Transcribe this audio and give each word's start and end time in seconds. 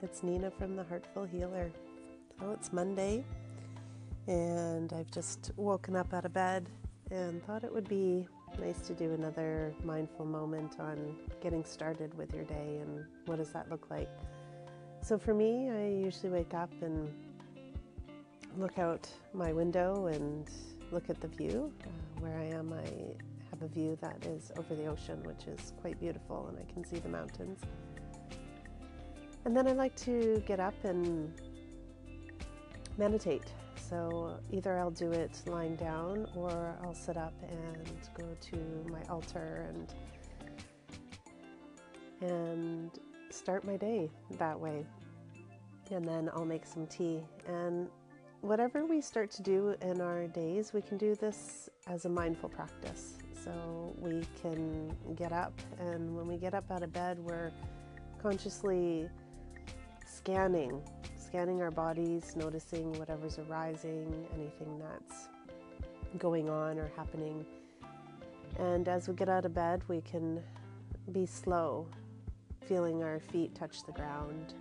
It's 0.00 0.22
Nina 0.22 0.48
from 0.48 0.76
the 0.76 0.84
Heartful 0.84 1.24
Healer. 1.24 1.72
Oh, 2.40 2.52
it's 2.52 2.72
Monday, 2.72 3.24
and 4.28 4.92
I've 4.92 5.10
just 5.10 5.50
woken 5.56 5.96
up 5.96 6.14
out 6.14 6.24
of 6.24 6.32
bed 6.32 6.70
and 7.10 7.44
thought 7.44 7.64
it 7.64 7.74
would 7.74 7.88
be 7.88 8.28
nice 8.60 8.80
to 8.82 8.94
do 8.94 9.12
another 9.12 9.74
mindful 9.82 10.24
moment 10.24 10.78
on 10.78 11.16
getting 11.42 11.64
started 11.64 12.16
with 12.16 12.32
your 12.32 12.44
day 12.44 12.78
and 12.80 13.04
what 13.26 13.38
does 13.38 13.50
that 13.50 13.68
look 13.72 13.90
like. 13.90 14.08
So, 15.02 15.18
for 15.18 15.34
me, 15.34 15.68
I 15.70 15.88
usually 15.88 16.30
wake 16.30 16.54
up 16.54 16.70
and 16.80 17.12
look 18.56 18.78
out 18.78 19.08
my 19.32 19.52
window 19.52 20.06
and 20.06 20.48
look 20.92 21.10
at 21.10 21.20
the 21.20 21.26
view. 21.26 21.72
Uh, 21.82 22.20
where 22.20 22.38
I 22.38 22.44
am, 22.44 22.72
I 22.72 22.86
have 23.50 23.62
a 23.62 23.68
view 23.68 23.98
that 24.00 24.24
is 24.26 24.52
over 24.56 24.76
the 24.76 24.86
ocean, 24.86 25.20
which 25.24 25.48
is 25.48 25.72
quite 25.80 25.98
beautiful, 25.98 26.46
and 26.46 26.56
I 26.56 26.72
can 26.72 26.84
see 26.84 27.00
the 27.00 27.08
mountains. 27.08 27.58
And 29.44 29.56
then 29.56 29.66
I 29.66 29.72
like 29.72 29.94
to 29.96 30.42
get 30.46 30.60
up 30.60 30.74
and 30.84 31.32
meditate. 32.96 33.52
So 33.76 34.38
either 34.50 34.78
I'll 34.78 34.90
do 34.90 35.12
it 35.12 35.42
lying 35.46 35.76
down 35.76 36.26
or 36.34 36.74
I'll 36.82 36.94
sit 36.94 37.16
up 37.16 37.34
and 37.42 37.88
go 38.16 38.24
to 38.40 38.90
my 38.90 39.02
altar 39.10 39.66
and 39.68 39.94
and 42.20 42.90
start 43.30 43.64
my 43.64 43.76
day 43.76 44.10
that 44.38 44.58
way. 44.58 44.86
And 45.90 46.06
then 46.06 46.30
I'll 46.32 46.46
make 46.46 46.64
some 46.64 46.86
tea. 46.86 47.20
And 47.46 47.88
whatever 48.40 48.86
we 48.86 49.00
start 49.00 49.30
to 49.32 49.42
do 49.42 49.74
in 49.82 50.00
our 50.00 50.26
days, 50.28 50.72
we 50.72 50.80
can 50.80 50.96
do 50.96 51.14
this 51.14 51.68
as 51.86 52.06
a 52.06 52.08
mindful 52.08 52.48
practice. 52.48 53.18
So 53.44 53.94
we 53.98 54.22
can 54.40 54.96
get 55.16 55.32
up, 55.32 55.52
and 55.78 56.16
when 56.16 56.26
we 56.26 56.38
get 56.38 56.54
up 56.54 56.70
out 56.70 56.82
of 56.82 56.92
bed, 56.94 57.18
we're 57.18 57.52
consciously 58.22 59.10
scanning, 60.06 60.80
scanning 61.16 61.62
our 61.62 61.70
bodies, 61.70 62.34
noticing 62.36 62.92
whatever's 62.98 63.38
arising, 63.38 64.26
anything 64.34 64.78
that's 64.78 65.28
going 66.18 66.48
on 66.48 66.78
or 66.78 66.90
happening. 66.96 67.44
And 68.58 68.88
as 68.88 69.08
we 69.08 69.14
get 69.14 69.28
out 69.28 69.44
of 69.44 69.54
bed, 69.54 69.82
we 69.88 70.00
can 70.00 70.40
be 71.12 71.26
slow, 71.26 71.86
feeling 72.66 73.02
our 73.02 73.18
feet 73.18 73.54
touch 73.54 73.84
the 73.84 73.92
ground, 73.92 74.54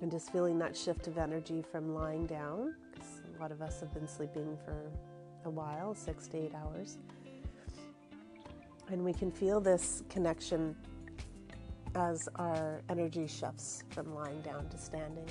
and 0.00 0.10
just 0.10 0.32
feeling 0.32 0.58
that 0.58 0.76
shift 0.76 1.06
of 1.06 1.18
energy 1.18 1.62
from 1.70 1.94
lying 1.94 2.26
down, 2.26 2.74
because 2.90 3.20
a 3.36 3.42
lot 3.42 3.52
of 3.52 3.60
us 3.60 3.80
have 3.80 3.92
been 3.92 4.08
sleeping 4.08 4.56
for 4.64 4.90
a 5.44 5.50
while 5.50 5.94
six 5.94 6.26
to 6.28 6.38
eight 6.38 6.54
hours. 6.54 6.98
And 8.88 9.04
we 9.04 9.12
can 9.12 9.30
feel 9.30 9.60
this 9.60 10.02
connection 10.08 10.74
as 11.94 12.28
our 12.36 12.82
energy 12.88 13.26
shifts 13.26 13.82
from 13.90 14.14
lying 14.14 14.40
down 14.42 14.68
to 14.68 14.78
standing. 14.78 15.28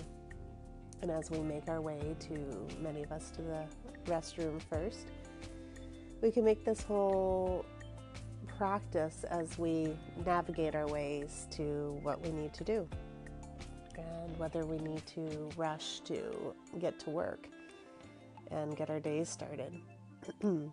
And 1.02 1.09
as 1.09 1.31
we 1.31 1.39
make 1.39 1.69
our 1.69 1.81
way 1.81 2.15
to, 2.19 2.67
many 2.81 3.03
of 3.03 3.11
us, 3.11 3.31
to 3.31 3.41
the 3.41 3.63
restroom 4.05 4.61
first, 4.61 5.07
we 6.21 6.31
can 6.31 6.43
make 6.43 6.65
this 6.65 6.83
whole 6.83 7.65
practice 8.57 9.23
as 9.30 9.57
we 9.57 9.97
navigate 10.25 10.75
our 10.75 10.87
ways 10.87 11.47
to 11.52 11.97
what 12.03 12.21
we 12.21 12.31
need 12.31 12.53
to 12.53 12.63
do 12.65 12.87
and 13.97 14.37
whether 14.37 14.65
we 14.65 14.77
need 14.80 15.05
to 15.05 15.49
rush 15.55 16.02
to 16.02 16.53
get 16.80 16.99
to 16.99 17.09
work 17.09 17.47
and 18.52 18.75
get 18.75 18.89
our 18.89 18.99
days 18.99 19.30
started 19.30 19.73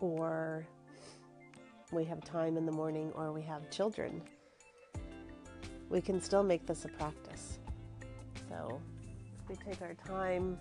or 0.00 0.66
we 1.92 2.04
have 2.04 2.22
time 2.24 2.56
in 2.56 2.66
the 2.66 2.72
morning 2.72 3.12
or 3.14 3.30
we 3.30 3.42
have 3.42 3.70
children 3.70 4.20
we 5.88 6.00
can 6.00 6.20
still 6.20 6.42
make 6.42 6.66
this 6.66 6.84
a 6.84 6.88
practice. 6.88 7.58
So 8.48 8.80
we 9.48 9.56
take 9.56 9.80
our 9.82 9.94
time 9.94 10.58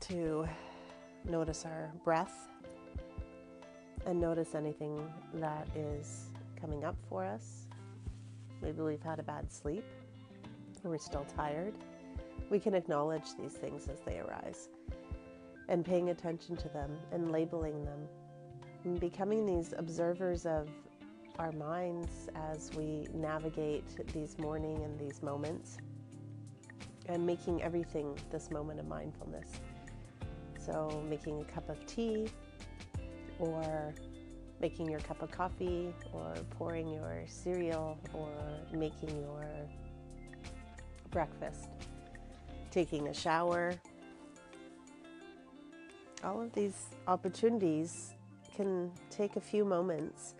to 0.00 0.46
notice 1.28 1.64
our 1.64 1.90
breath 2.04 2.48
and 4.06 4.20
notice 4.20 4.54
anything 4.54 5.00
that 5.34 5.66
is 5.74 6.30
coming 6.60 6.84
up 6.84 6.96
for 7.08 7.24
us. 7.24 7.66
Maybe 8.62 8.82
we've 8.82 9.02
had 9.02 9.18
a 9.18 9.24
bad 9.24 9.52
sleep 9.52 9.84
or 10.84 10.90
we're 10.90 10.98
still 10.98 11.26
tired. 11.36 11.74
We 12.50 12.60
can 12.60 12.74
acknowledge 12.74 13.34
these 13.38 13.52
things 13.52 13.88
as 13.88 14.00
they 14.00 14.20
arise 14.20 14.68
and 15.68 15.84
paying 15.84 16.10
attention 16.10 16.56
to 16.56 16.68
them 16.68 16.96
and 17.10 17.32
labeling 17.32 17.84
them 17.84 18.08
becoming 18.94 19.44
these 19.44 19.74
observers 19.76 20.46
of 20.46 20.68
our 21.38 21.52
minds 21.52 22.28
as 22.34 22.70
we 22.74 23.06
navigate 23.12 23.84
these 24.12 24.38
morning 24.38 24.82
and 24.82 24.98
these 24.98 25.22
moments 25.22 25.78
and 27.08 27.24
making 27.24 27.62
everything 27.62 28.16
this 28.30 28.50
moment 28.50 28.80
of 28.80 28.86
mindfulness. 28.86 29.50
So, 30.58 31.02
making 31.08 31.40
a 31.40 31.44
cup 31.44 31.68
of 31.68 31.84
tea, 31.86 32.26
or 33.38 33.94
making 34.60 34.90
your 34.90 34.98
cup 35.00 35.22
of 35.22 35.30
coffee, 35.30 35.94
or 36.12 36.34
pouring 36.50 36.88
your 36.88 37.22
cereal, 37.26 37.98
or 38.12 38.30
making 38.72 39.10
your 39.20 39.46
breakfast, 41.10 41.68
taking 42.70 43.08
a 43.08 43.14
shower. 43.14 43.74
All 46.24 46.40
of 46.40 46.52
these 46.52 46.86
opportunities 47.06 48.15
can 48.56 48.90
take 49.10 49.36
a 49.36 49.40
few 49.40 49.64
moments 49.64 50.34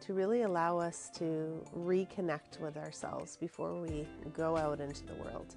to 0.00 0.14
really 0.14 0.42
allow 0.42 0.78
us 0.78 1.10
to 1.18 1.62
reconnect 1.76 2.60
with 2.60 2.76
ourselves 2.78 3.36
before 3.36 3.80
we 3.80 4.06
go 4.32 4.56
out 4.56 4.80
into 4.80 5.04
the 5.04 5.14
world. 5.14 5.54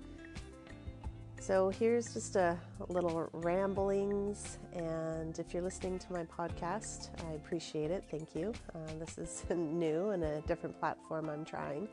So, 1.40 1.70
here's 1.70 2.14
just 2.14 2.36
a 2.36 2.56
little 2.90 3.30
ramblings. 3.34 4.60
And 4.74 5.40
if 5.40 5.54
you're 5.54 5.64
listening 5.64 5.98
to 6.00 6.14
my 6.14 6.24
podcast, 6.26 7.10
I 7.28 7.32
appreciate 7.34 7.90
it. 7.90 8.04
Thank 8.12 8.36
you. 8.36 8.54
Uh, 8.76 8.80
this 9.00 9.18
is 9.18 9.44
new 9.56 10.10
and 10.10 10.24
a 10.24 10.42
different 10.42 10.80
platform 10.80 11.30
I'm 11.30 11.46
trying. 11.46 11.88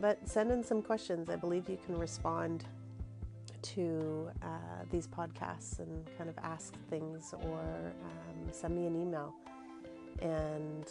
But 0.00 0.26
send 0.26 0.50
in 0.52 0.64
some 0.64 0.80
questions. 0.80 1.28
I 1.28 1.36
believe 1.36 1.68
you 1.68 1.78
can 1.84 1.98
respond 1.98 2.64
to 3.62 4.30
uh, 4.42 4.46
these 4.90 5.06
podcasts 5.06 5.78
and 5.78 6.08
kind 6.18 6.28
of 6.28 6.36
ask 6.42 6.74
things 6.90 7.34
or 7.44 7.60
um, 7.60 8.52
send 8.52 8.76
me 8.76 8.86
an 8.86 8.94
email 9.00 9.34
and 10.20 10.88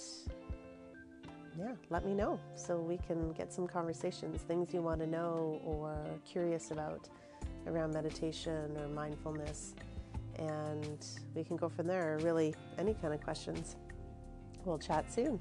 yeah, 1.58 1.74
let 1.90 2.06
me 2.06 2.14
know 2.14 2.40
so 2.56 2.78
we 2.78 2.98
can 2.98 3.32
get 3.34 3.52
some 3.54 3.68
conversations, 3.68 4.42
things 4.42 4.74
you 4.74 4.82
want 4.82 5.00
to 5.02 5.08
know 5.08 5.60
or 5.66 5.96
curious 6.26 6.72
about 6.72 7.10
around 7.68 7.94
meditation 7.94 8.76
or 8.80 8.88
mindfulness. 8.88 9.76
And 10.40 11.06
we 11.36 11.44
can 11.44 11.58
go 11.58 11.70
from 11.70 11.88
there, 11.88 12.18
really, 12.22 12.56
any 12.78 12.94
kind 12.96 13.14
of 13.14 13.22
questions. 13.22 13.76
We'll 14.66 14.80
chat 14.80 15.12
soon. 15.12 15.40